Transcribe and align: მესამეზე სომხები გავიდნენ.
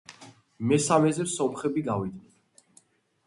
მესამეზე 0.69 1.27
სომხები 1.33 1.83
გავიდნენ. 1.89 2.79